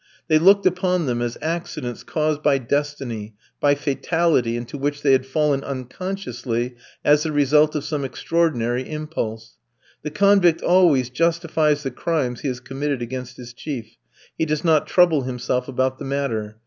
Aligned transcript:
They 0.29 0.39
looked 0.39 0.65
upon 0.65 1.05
them 1.05 1.21
as 1.21 1.37
accidents 1.43 2.01
caused 2.03 2.41
by 2.41 2.57
destiny, 2.57 3.35
by 3.59 3.75
fatality, 3.75 4.57
into 4.57 4.75
which 4.75 5.03
they 5.03 5.11
had 5.11 5.27
fallen 5.27 5.63
unconsciously 5.63 6.75
as 7.05 7.21
the 7.21 7.31
result 7.31 7.75
of 7.75 7.83
some 7.83 8.03
extraordinary 8.03 8.81
impulse. 8.89 9.57
The 10.01 10.09
convict 10.09 10.63
always 10.63 11.11
justifies 11.11 11.83
the 11.83 11.91
crimes 11.91 12.41
he 12.41 12.47
has 12.47 12.59
committed 12.59 13.03
against 13.03 13.37
his 13.37 13.53
chief; 13.53 13.95
he 14.35 14.45
does 14.47 14.63
not 14.63 14.87
trouble 14.87 15.21
himself 15.21 15.67
about 15.67 15.99
the 15.99 16.05
matter. 16.05 16.57